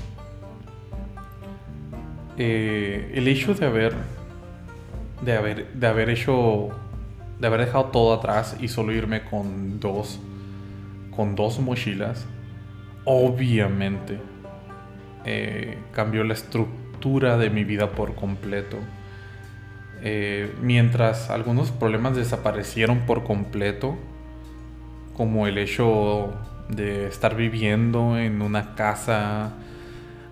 Eh, 2.37 3.12
el 3.14 3.28
hecho 3.28 3.54
de 3.54 3.66
haber, 3.66 3.94
de 5.23 5.37
haber, 5.37 5.73
de 5.73 5.87
haber 5.87 6.11
hecho, 6.11 6.70
de 7.38 7.47
haber 7.47 7.66
dejado 7.66 7.87
todo 7.87 8.14
atrás 8.14 8.56
y 8.61 8.68
solo 8.68 8.92
irme 8.92 9.25
con 9.25 9.78
dos, 9.78 10.18
con 11.14 11.35
dos 11.35 11.61
mochilas, 11.61 12.26
obviamente 13.04 14.18
eh, 15.25 15.78
cambió 15.92 16.25
la 16.25 16.35
estructura 16.35 16.79
de 17.00 17.50
mi 17.50 17.64
vida 17.64 17.92
por 17.92 18.14
completo 18.14 18.78
eh, 20.02 20.54
mientras 20.62 21.28
algunos 21.28 21.71
problemas 21.71 22.16
desaparecieron 22.16 23.00
por 23.00 23.23
completo, 23.25 23.97
como 25.14 25.47
el 25.47 25.59
hecho 25.59 26.33
de 26.69 27.07
estar 27.07 27.37
viviendo 27.37 28.16
en 28.16 28.40
una 28.40 28.75
casa 28.75 29.52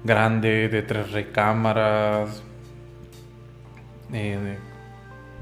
grande 0.05 0.69
de 0.69 0.83
tres 0.83 1.13
recámaras 1.13 2.43
eh, 4.13 4.57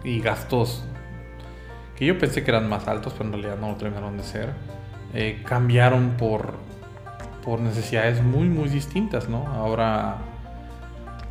y 0.03 0.21
gastos 0.21 0.85
que 1.97 2.07
yo 2.07 2.19
pensé 2.19 2.43
que 2.43 2.51
eran 2.51 2.69
más 2.69 2.89
altos, 2.89 3.13
pero 3.13 3.27
en 3.27 3.33
realidad 3.33 3.59
no 3.59 3.71
lo 3.71 3.77
terminaron 3.77 4.17
de 4.17 4.25
ser, 4.25 4.51
eh, 5.15 5.43
cambiaron 5.47 6.17
por, 6.19 6.55
por 7.45 7.61
necesidades 7.61 8.23
muy, 8.23 8.49
muy 8.49 8.69
distintas, 8.69 9.29
¿no? 9.29 9.47
Ahora 9.47 10.19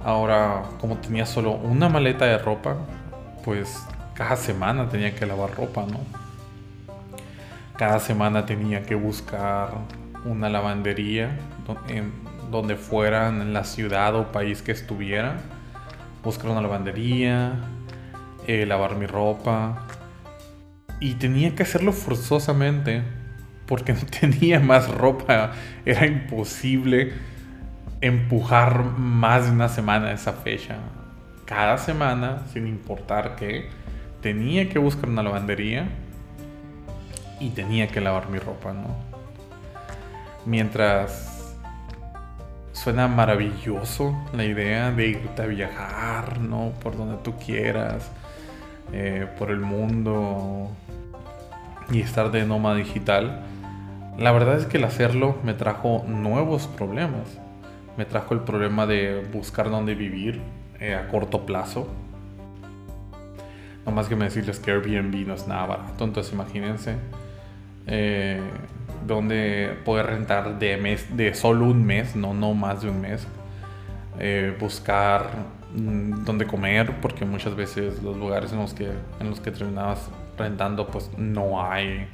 Ahora, 0.05 0.61
como 0.79 0.97
tenía 0.97 1.25
solo 1.25 1.53
una 1.53 1.89
maleta 1.89 2.25
de 2.25 2.37
ropa, 2.37 2.77
pues 3.43 3.83
cada 4.13 4.35
semana 4.35 4.87
tenía 4.87 5.15
que 5.15 5.25
lavar 5.25 5.55
ropa, 5.55 5.83
¿no? 5.87 5.99
Cada 7.75 7.99
semana 7.99 8.45
tenía 8.45 8.83
que 8.83 8.93
buscar 8.93 9.69
una 10.23 10.47
lavandería 10.47 11.35
en 11.87 12.13
donde 12.51 12.75
fuera, 12.75 13.29
en 13.29 13.51
la 13.51 13.63
ciudad 13.63 14.13
o 14.13 14.31
país 14.31 14.61
que 14.61 14.73
estuviera. 14.73 15.37
Buscar 16.23 16.51
una 16.51 16.61
lavandería, 16.61 17.53
eh, 18.45 18.67
lavar 18.67 18.97
mi 18.97 19.07
ropa. 19.07 19.87
Y 20.99 21.15
tenía 21.15 21.55
que 21.55 21.63
hacerlo 21.63 21.91
forzosamente 21.93 23.01
porque 23.65 23.93
no 23.95 24.05
tenía 24.19 24.59
más 24.59 24.87
ropa. 24.87 25.53
Era 25.83 26.05
imposible 26.05 27.11
empujar 28.05 28.83
más 28.83 29.45
de 29.45 29.51
una 29.51 29.69
semana 29.69 30.11
esa 30.11 30.33
fecha. 30.33 30.75
Cada 31.45 31.77
semana, 31.77 32.43
sin 32.51 32.67
importar 32.67 33.35
qué, 33.35 33.69
tenía 34.21 34.69
que 34.69 34.79
buscar 34.79 35.09
una 35.09 35.23
lavandería 35.23 35.87
y 37.39 37.49
tenía 37.49 37.87
que 37.87 38.01
lavar 38.01 38.29
mi 38.29 38.39
ropa, 38.39 38.73
¿no? 38.73 38.95
Mientras 40.45 41.53
suena 42.71 43.07
maravilloso 43.07 44.15
la 44.33 44.45
idea 44.45 44.91
de 44.91 45.07
irte 45.07 45.41
a 45.41 45.45
viajar, 45.47 46.39
¿no? 46.39 46.71
Por 46.83 46.97
donde 46.97 47.17
tú 47.23 47.33
quieras, 47.37 48.11
eh, 48.91 49.27
por 49.39 49.49
el 49.49 49.59
mundo 49.59 50.69
y 51.91 52.01
estar 52.01 52.31
de 52.31 52.45
nómada 52.45 52.75
digital. 52.75 53.41
La 54.17 54.31
verdad 54.31 54.57
es 54.57 54.65
que 54.65 54.77
el 54.77 54.83
hacerlo 54.83 55.37
me 55.43 55.53
trajo 55.53 56.03
nuevos 56.07 56.67
problemas. 56.67 57.39
Me 57.97 58.05
trajo 58.05 58.33
el 58.33 58.41
problema 58.41 58.85
de 58.85 59.25
buscar 59.31 59.69
dónde 59.69 59.95
vivir 59.95 60.41
eh, 60.79 60.95
a 60.95 61.07
corto 61.07 61.45
plazo. 61.45 61.87
No 63.85 63.91
más 63.91 64.07
que 64.07 64.15
me 64.15 64.25
decirles 64.25 64.59
que 64.59 64.71
Airbnb 64.71 65.27
no 65.27 65.35
es 65.35 65.47
nada 65.47 65.65
barato, 65.67 66.03
entonces 66.03 66.33
imagínense 66.33 66.95
eh, 67.87 68.41
dónde 69.05 69.77
poder 69.85 70.07
rentar 70.07 70.57
de, 70.57 70.77
mes, 70.77 71.15
de 71.15 71.33
solo 71.35 71.65
un 71.65 71.85
mes, 71.85 72.15
no, 72.15 72.33
no 72.33 72.53
más 72.53 72.81
de 72.81 72.89
un 72.89 73.01
mes. 73.01 73.27
Eh, 74.19 74.55
buscar 74.59 75.29
mm, 75.75 76.23
dónde 76.23 76.47
comer, 76.47 76.99
porque 77.01 77.25
muchas 77.25 77.55
veces 77.55 78.01
los 78.01 78.17
lugares 78.17 78.51
en 78.53 78.59
los 78.59 78.73
que, 78.73 78.89
en 79.19 79.29
los 79.29 79.39
que 79.39 79.51
terminabas 79.51 80.09
rentando 80.37 80.87
pues 80.87 81.11
no 81.17 81.61
hay 81.63 82.07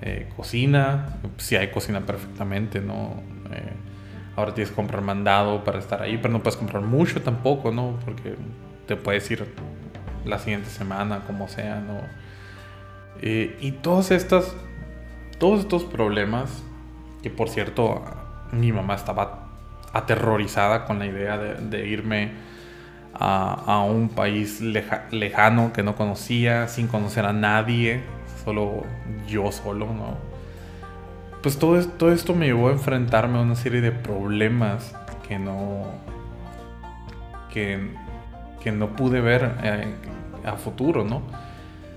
eh, 0.00 0.28
cocina, 0.36 1.18
si 1.36 1.56
hay 1.56 1.70
cocina 1.70 2.00
perfectamente, 2.00 2.80
¿no? 2.80 3.22
Ahora 4.36 4.52
tienes 4.52 4.70
que 4.70 4.76
comprar 4.76 5.02
mandado 5.02 5.62
para 5.62 5.78
estar 5.78 6.02
ahí, 6.02 6.18
pero 6.18 6.32
no 6.32 6.42
puedes 6.42 6.56
comprar 6.56 6.82
mucho 6.82 7.22
tampoco, 7.22 7.70
¿no? 7.70 7.98
Porque 8.04 8.34
te 8.86 8.96
puedes 8.96 9.30
ir 9.30 9.46
la 10.24 10.38
siguiente 10.38 10.70
semana, 10.70 11.20
como 11.26 11.48
sea, 11.48 11.80
¿no? 11.80 12.00
Eh, 13.20 13.56
y 13.60 13.72
todos 13.72 14.10
estos, 14.10 14.56
todos 15.38 15.60
estos 15.60 15.84
problemas, 15.84 16.64
que 17.22 17.30
por 17.30 17.48
cierto, 17.48 18.02
mi 18.50 18.72
mamá 18.72 18.96
estaba 18.96 19.48
aterrorizada 19.92 20.84
con 20.84 20.98
la 20.98 21.06
idea 21.06 21.38
de, 21.38 21.86
irme 21.86 22.32
a, 23.14 23.54
a, 23.66 23.84
un 23.84 24.08
país 24.08 24.60
lejano 24.60 25.72
que 25.72 25.84
no 25.84 25.94
conocía, 25.94 26.66
sin 26.66 26.88
conocer 26.88 27.24
a 27.24 27.32
nadie, 27.32 28.02
solo 28.44 28.82
yo 29.28 29.52
solo, 29.52 29.86
¿no? 29.86 30.33
Pues 31.44 31.58
todo, 31.58 31.76
esto 32.10 32.34
me 32.34 32.46
llevó 32.46 32.70
a 32.70 32.72
enfrentarme 32.72 33.36
a 33.36 33.42
una 33.42 33.54
serie 33.54 33.82
de 33.82 33.92
problemas 33.92 34.94
que 35.28 35.38
no. 35.38 35.84
que 37.52 38.72
no 38.72 38.96
pude 38.96 39.20
ver 39.20 39.54
eh, 39.62 39.94
a 40.42 40.56
futuro, 40.56 41.04
¿no? 41.04 41.20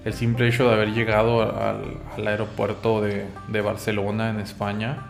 El 0.04 0.12
simple 0.12 0.50
hecho 0.50 0.68
de 0.68 0.74
haber 0.74 0.94
llegado 0.94 1.44
al, 1.44 2.28
aeropuerto 2.28 3.00
de, 3.00 3.26
de, 3.48 3.62
Barcelona, 3.62 4.32
en 4.32 4.42
España, 4.42 5.08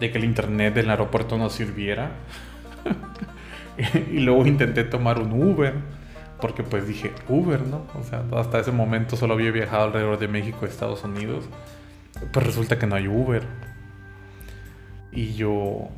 de 0.00 0.10
que 0.10 0.16
el 0.16 0.24
internet 0.24 0.72
del 0.72 0.88
aeropuerto 0.88 1.36
no 1.36 1.50
sirviera. 1.50 2.12
y 4.10 4.20
luego 4.20 4.46
intenté 4.46 4.82
tomar 4.84 5.18
un 5.18 5.30
Uber 5.30 5.74
porque 6.40 6.62
pues 6.62 6.88
dije, 6.88 7.12
Uber, 7.28 7.60
¿no? 7.60 7.82
O 8.00 8.02
sea, 8.02 8.24
hasta 8.34 8.60
ese 8.60 8.72
momento 8.72 9.14
solo 9.14 9.34
había 9.34 9.50
viajado 9.50 9.84
alrededor 9.84 10.18
de 10.18 10.28
México 10.28 10.60
y 10.62 10.70
Estados 10.70 11.04
Unidos. 11.04 11.44
Pues 12.30 12.46
resulta 12.46 12.78
que 12.78 12.86
no 12.86 12.94
hay 12.94 13.08
Uber. 13.08 13.42
Y 15.10 15.34
yo, 15.34 15.88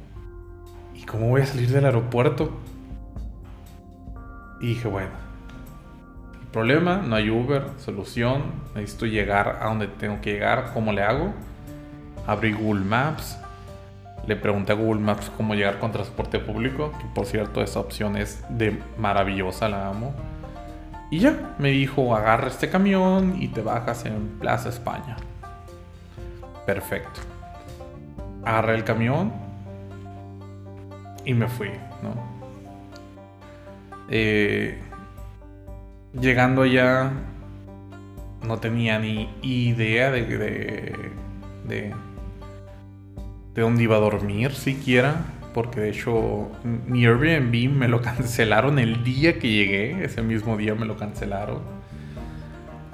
¿y 0.95 1.04
cómo 1.04 1.28
voy 1.28 1.43
a 1.43 1.47
salir 1.47 1.71
del 1.71 1.85
aeropuerto? 1.85 2.50
Y 4.61 4.69
dije, 4.69 4.88
bueno, 4.88 5.11
problema, 6.52 6.99
no 6.99 7.16
hay 7.16 7.31
Uber, 7.31 7.64
solución, 7.78 8.45
necesito 8.75 9.07
llegar 9.07 9.59
a 9.61 9.66
donde 9.66 9.88
tengo 9.88 10.21
que 10.21 10.33
llegar, 10.33 10.71
¿cómo 10.73 10.93
le 10.93 11.02
hago? 11.02 11.35
Abrí 12.26 12.52
Google 12.52 12.85
Maps, 12.85 13.38
le 14.26 14.37
pregunté 14.37 14.73
a 14.73 14.76
Google 14.76 15.00
Maps 15.00 15.31
cómo 15.37 15.54
llegar 15.54 15.78
con 15.78 15.93
transporte 15.93 16.38
público, 16.38 16.93
que 16.99 17.07
por 17.14 17.26
cierto 17.26 17.61
esa 17.61 17.81
opción 17.81 18.16
es 18.16 18.45
de 18.49 18.81
maravillosa, 18.97 19.69
la 19.69 19.88
amo. 19.88 20.14
Y 21.11 21.19
ya, 21.19 21.54
me 21.59 21.71
dijo, 21.71 22.16
agarra 22.16 22.49
este 22.49 22.71
camión 22.71 23.37
y 23.40 23.49
te 23.49 23.61
bajas 23.61 24.07
en 24.07 24.38
Plaza 24.38 24.69
España. 24.69 25.16
Perfecto. 26.66 27.21
Agarré 28.44 28.77
el 28.77 28.85
camión 28.85 29.33
y 31.24 31.35
me 31.35 31.48
fui, 31.48 31.70
¿no? 32.03 32.14
Eh, 34.09 34.79
llegando 36.20 36.62
allá, 36.62 37.11
no 38.46 38.59
tenía 38.59 38.98
ni 38.98 39.31
idea 39.42 40.11
de, 40.11 40.24
de, 40.27 40.37
de, 41.66 41.94
de 43.55 43.61
dónde 43.62 43.83
iba 43.83 43.96
a 43.96 44.00
dormir 44.00 44.53
siquiera 44.53 45.24
porque 45.55 45.81
de 45.81 45.90
hecho 45.90 46.50
mi 46.64 47.07
Airbnb 47.07 47.70
me 47.70 47.88
lo 47.88 48.03
cancelaron 48.03 48.79
el 48.79 49.03
día 49.05 49.38
que 49.38 49.48
llegué, 49.48 50.05
ese 50.05 50.20
mismo 50.20 50.59
día 50.59 50.74
me 50.74 50.85
lo 50.85 50.98
cancelaron. 50.98 51.73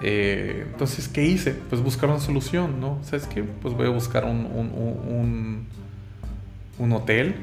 Eh, 0.02 0.66
entonces, 0.70 1.08
¿qué 1.08 1.24
hice? 1.24 1.52
Pues 1.52 1.82
buscar 1.82 2.08
una 2.08 2.20
solución, 2.20 2.80
¿no? 2.80 2.98
¿Sabes 3.02 3.26
qué? 3.26 3.42
Pues 3.42 3.74
voy 3.74 3.86
a 3.86 3.90
buscar 3.90 4.24
un, 4.24 5.66
un, 6.78 6.92
hotel, 6.92 7.34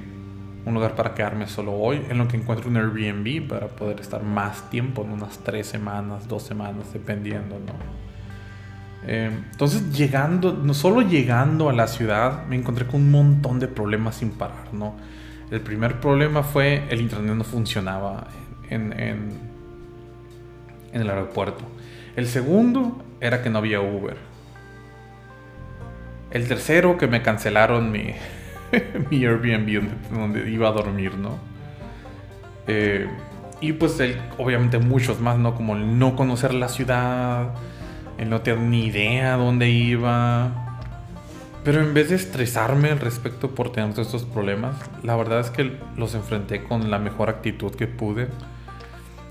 un 0.65 0.73
lugar 0.73 0.95
para 0.95 1.13
quedarme 1.13 1.47
solo 1.47 1.73
hoy, 1.73 2.01
en 2.09 2.17
lo 2.17 2.27
que 2.27 2.37
encuentro 2.37 2.69
un 2.69 2.77
Airbnb 2.77 3.47
para 3.47 3.67
poder 3.67 3.99
estar 3.99 4.23
más 4.23 4.69
tiempo, 4.69 5.03
en 5.03 5.11
unas 5.11 5.37
tres 5.39 5.67
semanas, 5.67 6.27
dos 6.27 6.43
semanas, 6.43 6.91
dependiendo, 6.93 7.59
¿no? 7.59 7.73
Eh, 9.05 9.31
entonces, 9.51 9.95
llegando, 9.95 10.53
no 10.53 10.73
solo 10.73 11.01
llegando 11.01 11.69
a 11.69 11.73
la 11.73 11.87
ciudad, 11.87 12.45
me 12.47 12.55
encontré 12.55 12.87
con 12.87 13.01
un 13.01 13.11
montón 13.11 13.59
de 13.59 13.67
problemas 13.67 14.15
sin 14.15 14.31
parar, 14.31 14.73
¿no? 14.73 14.95
El 15.49 15.61
primer 15.61 16.01
problema 16.01 16.43
fue 16.43 16.83
el 16.89 16.99
internet 16.99 17.35
no 17.35 17.43
funcionaba 17.45 18.27
en, 18.69 18.91
en, 18.99 19.29
el 20.91 21.09
aeropuerto. 21.09 21.63
El 22.17 22.25
segundo 22.25 22.97
era 23.21 23.43
que 23.43 23.51
no 23.51 23.59
había 23.59 23.79
Uber. 23.79 24.17
El 26.31 26.47
tercero, 26.47 26.97
que 26.97 27.05
me 27.05 27.21
cancelaron 27.21 27.91
mi, 27.91 28.15
mi 29.11 29.23
Airbnb 29.23 29.87
donde, 30.09 30.49
iba 30.49 30.67
a 30.67 30.71
dormir, 30.71 31.13
¿no? 31.15 31.37
Eh, 32.65 33.07
y 33.61 33.73
pues 33.73 34.01
obviamente 34.39 34.79
muchos 34.79 35.21
más, 35.21 35.37
¿no? 35.37 35.53
Como 35.53 35.75
el 35.75 35.99
no 35.99 36.15
conocer 36.15 36.55
la 36.55 36.69
ciudad, 36.69 37.53
él 38.17 38.31
no 38.31 38.41
tenía 38.41 38.67
ni 38.67 38.85
idea 38.87 39.37
dónde 39.37 39.69
iba. 39.69 40.79
Pero 41.63 41.81
en 41.81 41.93
vez 41.93 42.09
de 42.09 42.15
estresarme 42.15 42.89
al 42.89 42.99
respecto 42.99 43.53
por 43.53 43.71
tener 43.71 43.91
todos 43.91 44.07
estos 44.07 44.25
problemas, 44.25 44.75
la 45.03 45.15
verdad 45.15 45.39
es 45.41 45.51
que 45.51 45.77
los 45.95 46.15
enfrenté 46.15 46.63
con 46.63 46.89
la 46.89 46.97
mejor 46.97 47.29
actitud 47.29 47.75
que 47.75 47.85
pude. 47.85 48.27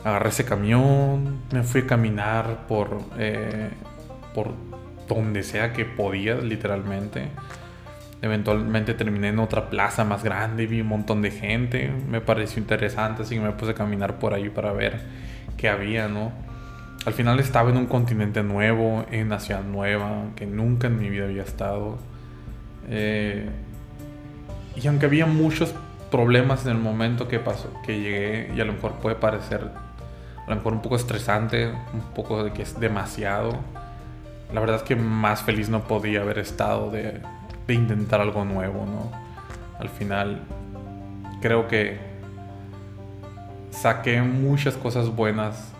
Agarré 0.06 0.28
ese 0.28 0.44
camión, 0.44 1.40
me 1.50 1.64
fui 1.64 1.80
a 1.80 1.86
caminar 1.88 2.68
por, 2.68 3.00
eh, 3.18 3.70
por 4.36 4.52
donde 5.08 5.42
sea 5.42 5.72
que 5.72 5.84
podía, 5.84 6.36
literalmente. 6.36 7.26
Eventualmente 8.22 8.94
terminé 8.94 9.30
en 9.30 9.40
otra 9.40 9.68
plaza 9.68 10.04
más 10.04 10.22
grande, 10.22 10.68
vi 10.68 10.80
un 10.80 10.86
montón 10.86 11.22
de 11.22 11.32
gente, 11.32 11.90
me 12.08 12.20
pareció 12.20 12.62
interesante, 12.62 13.22
así 13.24 13.34
que 13.34 13.40
me 13.40 13.50
puse 13.50 13.72
a 13.72 13.74
caminar 13.74 14.20
por 14.20 14.32
ahí 14.32 14.48
para 14.48 14.70
ver 14.70 15.00
qué 15.56 15.68
había, 15.68 16.06
¿no? 16.06 16.30
Al 17.04 17.12
final 17.12 17.40
estaba 17.40 17.70
en 17.70 17.76
un 17.76 17.86
continente 17.86 18.44
nuevo, 18.44 19.06
en 19.10 19.26
una 19.26 19.40
ciudad 19.40 19.64
nueva, 19.64 20.26
que 20.36 20.46
nunca 20.46 20.86
en 20.86 21.00
mi 21.00 21.10
vida 21.10 21.24
había 21.24 21.42
estado. 21.42 21.98
Eh, 22.88 23.48
y 24.76 24.86
aunque 24.86 25.06
había 25.06 25.26
muchos 25.26 25.74
problemas 26.12 26.64
en 26.64 26.70
el 26.70 26.78
momento 26.78 27.26
que 27.26 27.40
pasó, 27.40 27.72
que 27.84 27.98
llegué, 28.00 28.52
y 28.56 28.60
a 28.60 28.64
lo 28.64 28.72
mejor 28.72 28.92
puede 29.00 29.16
parecer 29.16 29.68
a 30.46 30.50
lo 30.50 30.56
mejor 30.56 30.74
un 30.74 30.82
poco 30.82 30.96
estresante, 30.96 31.68
un 31.68 32.00
poco 32.14 32.44
de 32.44 32.52
que 32.52 32.62
es 32.62 32.78
demasiado. 32.78 33.56
La 34.52 34.60
verdad 34.60 34.76
es 34.76 34.82
que 34.82 34.94
más 34.94 35.42
feliz 35.42 35.68
no 35.68 35.84
podía 35.84 36.22
haber 36.22 36.38
estado 36.38 36.90
de, 36.90 37.20
de 37.66 37.74
intentar 37.74 38.20
algo 38.20 38.44
nuevo, 38.44 38.86
¿no? 38.86 39.10
Al 39.80 39.88
final 39.88 40.42
creo 41.40 41.66
que 41.66 41.98
saqué 43.70 44.22
muchas 44.22 44.74
cosas 44.74 45.14
buenas 45.14 45.72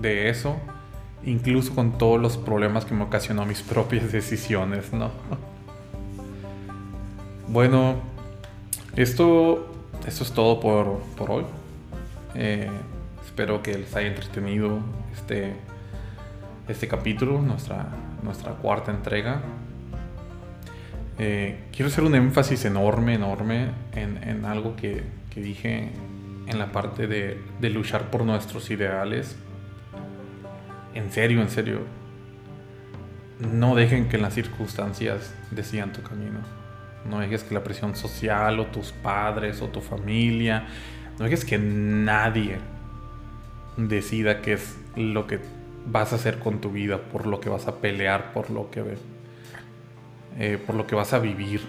de 0.00 0.30
eso, 0.30 0.56
incluso 1.24 1.74
con 1.74 1.98
todos 1.98 2.20
los 2.20 2.36
problemas 2.36 2.84
que 2.84 2.94
me 2.94 3.04
ocasionó 3.04 3.44
mis 3.44 3.62
propias 3.74 4.12
decisiones, 4.12 4.92
¿no? 4.92 5.10
Bueno, 7.48 7.96
esto, 8.94 9.66
esto 10.06 10.24
es 10.24 10.32
todo 10.32 10.60
por, 10.60 11.00
por 11.16 11.30
hoy. 11.32 11.44
Eh, 12.36 12.70
espero 13.30 13.62
que 13.62 13.78
les 13.78 13.94
haya 13.94 14.08
entretenido 14.08 14.80
este, 15.14 15.52
este 16.66 16.88
capítulo, 16.88 17.40
nuestra, 17.40 17.86
nuestra 18.24 18.54
cuarta 18.54 18.90
entrega. 18.90 19.40
Eh, 21.16 21.60
quiero 21.70 21.86
hacer 21.86 22.02
un 22.02 22.16
énfasis 22.16 22.64
enorme, 22.64 23.14
enorme 23.14 23.68
en, 23.92 24.20
en 24.24 24.44
algo 24.44 24.74
que, 24.74 25.04
que, 25.32 25.40
dije 25.40 25.90
en 26.48 26.58
la 26.58 26.72
parte 26.72 27.06
de, 27.06 27.40
de 27.60 27.70
luchar 27.70 28.10
por 28.10 28.24
nuestros 28.24 28.68
ideales, 28.68 29.36
en 30.94 31.12
serio, 31.12 31.40
en 31.40 31.50
serio, 31.50 31.82
no 33.38 33.76
dejen 33.76 34.08
que 34.08 34.18
las 34.18 34.34
circunstancias 34.34 35.32
decidan 35.52 35.92
tu 35.92 36.02
camino. 36.02 36.40
No 37.08 37.20
dejes 37.20 37.44
que 37.44 37.54
la 37.54 37.62
presión 37.62 37.94
social 37.94 38.58
o 38.58 38.66
tus 38.66 38.90
padres 38.90 39.62
o 39.62 39.68
tu 39.68 39.80
familia, 39.80 40.66
no 41.16 41.26
dejes 41.26 41.44
que 41.44 41.58
nadie 41.58 42.58
decida 43.76 44.42
qué 44.42 44.54
es 44.54 44.78
lo 44.96 45.26
que 45.26 45.40
vas 45.86 46.12
a 46.12 46.16
hacer 46.16 46.38
con 46.38 46.60
tu 46.60 46.70
vida, 46.70 46.98
por 46.98 47.26
lo 47.26 47.40
que 47.40 47.48
vas 47.48 47.66
a 47.66 47.76
pelear, 47.76 48.32
por 48.32 48.50
lo 48.50 48.70
que 48.70 48.96
eh, 50.38 50.58
por 50.64 50.76
lo 50.76 50.86
que 50.86 50.94
vas 50.94 51.12
a 51.12 51.18
vivir. 51.18 51.60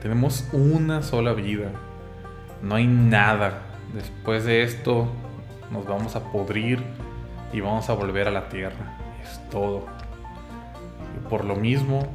Tenemos 0.00 0.48
una 0.52 1.02
sola 1.02 1.32
vida. 1.32 1.70
No 2.62 2.76
hay 2.76 2.86
nada. 2.86 3.62
Después 3.94 4.44
de 4.44 4.62
esto 4.62 5.08
nos 5.70 5.86
vamos 5.86 6.16
a 6.16 6.32
podrir 6.32 6.82
y 7.52 7.60
vamos 7.60 7.88
a 7.90 7.94
volver 7.94 8.28
a 8.28 8.30
la 8.30 8.48
tierra. 8.48 8.98
Es 9.22 9.40
todo. 9.50 9.86
Y 11.16 11.28
por 11.28 11.44
lo 11.44 11.56
mismo, 11.56 12.06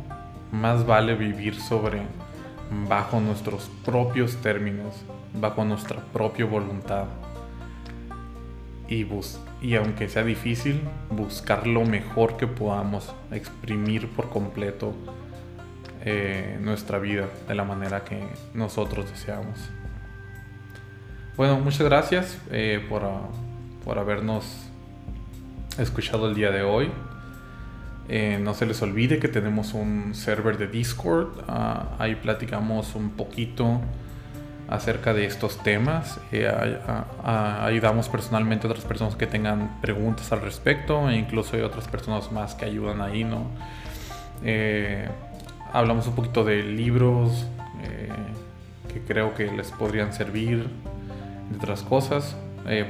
más 0.51 0.85
vale 0.85 1.15
vivir 1.15 1.55
sobre 1.55 2.01
bajo 2.87 3.19
nuestros 3.19 3.69
propios 3.83 4.37
términos, 4.37 5.03
bajo 5.33 5.65
nuestra 5.65 5.99
propia 6.13 6.45
voluntad. 6.45 7.05
Y, 8.87 9.07
y 9.61 9.75
aunque 9.75 10.09
sea 10.09 10.23
difícil, 10.23 10.81
buscar 11.09 11.65
lo 11.65 11.85
mejor 11.85 12.37
que 12.37 12.47
podamos, 12.47 13.13
exprimir 13.31 14.09
por 14.09 14.29
completo 14.29 14.93
eh, 16.03 16.57
nuestra 16.61 16.99
vida 16.99 17.29
de 17.47 17.55
la 17.55 17.63
manera 17.63 18.03
que 18.03 18.27
nosotros 18.53 19.09
deseamos. 19.09 19.57
Bueno, 21.37 21.59
muchas 21.59 21.83
gracias 21.83 22.37
eh, 22.51 22.85
por, 22.89 23.03
por 23.85 23.97
habernos 23.97 24.45
escuchado 25.77 26.27
el 26.27 26.35
día 26.35 26.51
de 26.51 26.63
hoy. 26.63 26.91
Eh, 28.09 28.39
no 28.41 28.53
se 28.53 28.65
les 28.65 28.81
olvide 28.81 29.19
que 29.19 29.27
tenemos 29.27 29.73
un 29.73 30.13
server 30.13 30.57
de 30.57 30.67
Discord. 30.67 31.45
Ah, 31.47 31.95
ahí 31.97 32.15
platicamos 32.15 32.95
un 32.95 33.11
poquito 33.11 33.79
acerca 34.71 35.13
de 35.13 35.25
estos 35.25 35.61
temas. 35.61 36.19
Eh, 36.31 36.49
ayudamos 37.23 38.09
personalmente 38.09 38.65
a 38.65 38.71
otras 38.71 38.85
personas 38.85 39.15
que 39.15 39.27
tengan 39.27 39.79
preguntas 39.81 40.31
al 40.31 40.41
respecto. 40.41 41.09
E 41.09 41.17
incluso 41.17 41.55
hay 41.55 41.61
otras 41.61 41.87
personas 41.87 42.31
más 42.31 42.55
que 42.55 42.65
ayudan 42.65 43.01
ahí, 43.01 43.23
¿no? 43.23 43.45
Eh, 44.43 45.07
hablamos 45.71 46.07
un 46.07 46.15
poquito 46.15 46.43
de 46.43 46.63
libros 46.63 47.45
que 48.91 48.99
creo 49.01 49.33
que 49.33 49.49
les 49.49 49.71
podrían 49.71 50.11
servir, 50.11 50.67
de 51.49 51.55
otras 51.55 51.81
cosas. 51.81 52.35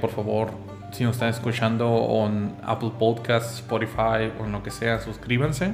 por 0.01 0.09
favor, 0.09 0.49
si 0.91 1.03
nos 1.03 1.15
están 1.15 1.29
escuchando 1.29 2.25
en 2.25 2.55
Apple 2.63 2.91
Podcasts, 2.99 3.59
Spotify 3.59 4.31
o 4.39 4.45
en 4.45 4.51
lo 4.51 4.61
que 4.61 4.71
sea, 4.71 4.99
suscríbanse. 4.99 5.73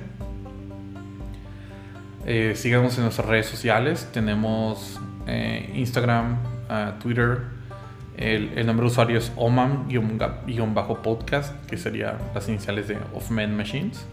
Eh, 2.30 2.54
síganos 2.56 2.98
en 2.98 3.06
nuestras 3.06 3.28
redes 3.28 3.48
sociales. 3.48 4.10
Tenemos 4.12 5.00
eh, 5.28 5.72
Instagram, 5.76 6.38
uh, 6.70 7.00
Twitter. 7.00 7.58
El, 8.18 8.66
nombre 8.66 8.86
de 8.86 8.92
usuario 8.92 9.18
es 9.20 9.32
omam-podcast, 9.36 11.54
que 11.68 11.78
sería 11.78 12.18
las 12.34 12.50
iniciales 12.50 12.88
de 12.88 12.98
Of 13.14 13.30
Men 13.30 13.56
Machines. 13.56 14.04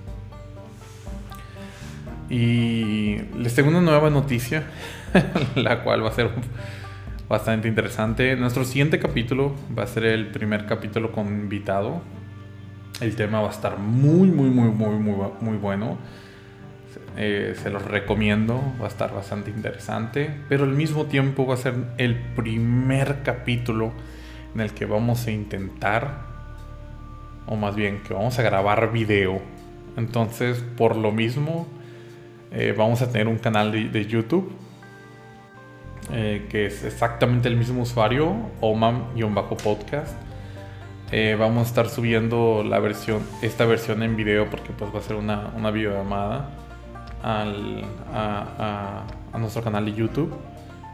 Y 2.28 3.16
les 3.38 3.54
tengo 3.54 3.70
una 3.70 3.80
nueva 3.80 4.10
noticia, 4.10 4.64
la 5.54 5.82
cual 5.82 6.04
va 6.04 6.10
a 6.10 6.12
ser 6.12 6.28
bastante 7.28 7.68
interesante. 7.68 8.34
Nuestro 8.36 8.64
siguiente 8.64 8.98
capítulo 8.98 9.54
va 9.76 9.82
a 9.84 9.86
ser 9.86 10.04
el 10.04 10.26
primer 10.26 10.66
capítulo 10.66 11.12
con 11.12 11.28
invitado. 11.28 12.02
El 13.00 13.16
tema 13.16 13.40
va 13.40 13.48
a 13.48 13.52
estar 13.52 13.78
muy, 13.78 14.28
muy, 14.28 14.50
muy, 14.50 14.68
muy, 14.68 14.98
muy, 14.98 15.16
muy 15.40 15.56
bueno. 15.56 15.96
Eh, 17.16 17.54
se 17.62 17.70
los 17.70 17.84
recomiendo, 17.84 18.60
va 18.80 18.86
a 18.86 18.88
estar 18.88 19.14
bastante 19.14 19.50
interesante. 19.50 20.34
Pero 20.48 20.64
al 20.64 20.72
mismo 20.72 21.06
tiempo 21.06 21.46
va 21.46 21.54
a 21.54 21.58
ser 21.58 21.74
el 21.98 22.16
primer 22.16 23.22
capítulo 23.22 23.92
en 24.54 24.60
el 24.60 24.72
que 24.72 24.84
vamos 24.84 25.26
a 25.26 25.30
intentar, 25.30 26.22
o 27.46 27.56
más 27.56 27.76
bien 27.76 28.02
que 28.02 28.14
vamos 28.14 28.38
a 28.38 28.42
grabar 28.42 28.92
video. 28.92 29.40
Entonces, 29.96 30.64
por 30.76 30.96
lo 30.96 31.12
mismo, 31.12 31.68
eh, 32.50 32.74
vamos 32.76 33.00
a 33.02 33.10
tener 33.10 33.28
un 33.28 33.38
canal 33.38 33.92
de 33.92 34.06
YouTube 34.06 34.50
eh, 36.12 36.46
que 36.50 36.66
es 36.66 36.84
exactamente 36.84 37.48
el 37.48 37.56
mismo 37.56 37.82
usuario, 37.82 38.34
omam-podcast. 38.60 40.16
Vamos 41.38 41.66
a 41.66 41.68
estar 41.68 41.88
subiendo 41.88 42.64
la 42.64 42.80
versión, 42.80 43.22
esta 43.40 43.64
versión 43.66 44.02
en 44.02 44.16
video 44.16 44.50
porque 44.50 44.70
pues 44.76 44.92
va 44.92 44.98
a 44.98 45.02
ser 45.02 45.14
una, 45.14 45.52
una 45.56 45.70
videollamada 45.70 46.63
al, 47.24 47.82
a, 48.12 49.02
nuestro 49.38 49.62
canal 49.62 49.86
de 49.86 49.94
YouTube 49.94 50.32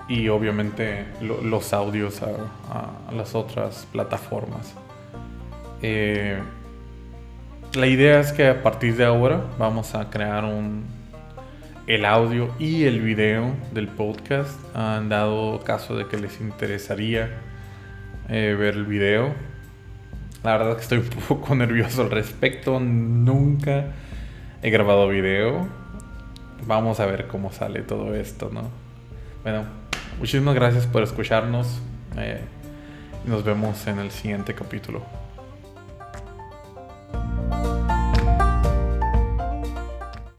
y 0.08 0.28
obviamente 0.28 1.04
los 1.20 1.72
audios 1.72 2.22
a, 2.22 3.12
las 3.12 3.34
otras 3.34 3.86
plataformas. 3.92 4.74
Eh, 5.82 6.38
la 7.74 7.86
idea 7.86 8.20
es 8.20 8.32
que 8.32 8.48
a 8.48 8.62
partir 8.62 8.96
de 8.96 9.04
ahora 9.04 9.44
vamos 9.58 9.94
a 9.94 10.10
crear 10.10 10.44
un, 10.44 10.84
el 11.86 12.04
audio 12.04 12.50
y 12.58 12.84
el 12.84 13.00
video 13.00 13.54
del 13.72 13.88
podcast. 13.88 14.56
Han 14.74 15.08
dado 15.08 15.60
caso 15.60 15.96
de 15.96 16.06
que 16.06 16.16
les 16.16 16.40
interesaría 16.40 17.30
eh, 18.28 18.56
ver 18.58 18.74
el 18.74 18.86
video. 18.86 19.34
La 20.44 20.56
verdad 20.56 20.76
que 20.76 20.82
estoy 20.82 20.98
un 20.98 21.08
poco 21.28 21.54
nervioso 21.54 22.02
al 22.02 22.10
respecto. 22.10 22.78
Nunca 22.78 23.86
he 24.62 24.70
grabado 24.70 25.08
video. 25.08 25.79
Vamos 26.66 27.00
a 27.00 27.06
ver 27.06 27.26
cómo 27.26 27.52
sale 27.52 27.82
todo 27.82 28.14
esto, 28.14 28.50
¿no? 28.52 28.70
Bueno, 29.42 29.64
muchísimas 30.18 30.54
gracias 30.54 30.86
por 30.86 31.02
escucharnos. 31.02 31.80
Eh, 32.16 32.40
nos 33.26 33.44
vemos 33.44 33.86
en 33.86 33.98
el 33.98 34.10
siguiente 34.10 34.54
capítulo. 34.54 35.02